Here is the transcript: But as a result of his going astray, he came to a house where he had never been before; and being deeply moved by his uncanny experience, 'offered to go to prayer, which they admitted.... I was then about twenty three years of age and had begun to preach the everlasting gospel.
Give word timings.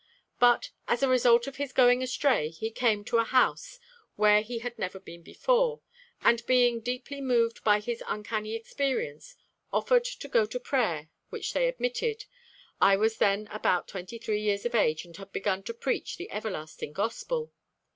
But 0.39 0.71
as 0.87 1.03
a 1.03 1.07
result 1.07 1.45
of 1.45 1.57
his 1.57 1.71
going 1.73 2.01
astray, 2.01 2.49
he 2.49 2.71
came 2.71 3.03
to 3.05 3.19
a 3.19 3.23
house 3.23 3.77
where 4.15 4.41
he 4.41 4.57
had 4.57 4.79
never 4.79 4.99
been 4.99 5.21
before; 5.21 5.81
and 6.21 6.43
being 6.47 6.79
deeply 6.79 7.21
moved 7.21 7.63
by 7.63 7.79
his 7.79 8.01
uncanny 8.07 8.55
experience, 8.55 9.35
'offered 9.71 10.05
to 10.05 10.27
go 10.27 10.47
to 10.47 10.59
prayer, 10.59 11.11
which 11.29 11.53
they 11.53 11.67
admitted.... 11.67 12.25
I 12.81 12.95
was 12.97 13.17
then 13.19 13.47
about 13.51 13.87
twenty 13.87 14.17
three 14.17 14.41
years 14.41 14.65
of 14.65 14.73
age 14.73 15.05
and 15.05 15.15
had 15.17 15.31
begun 15.31 15.61
to 15.65 15.71
preach 15.75 16.17
the 16.17 16.31
everlasting 16.31 16.93
gospel. 16.93 17.53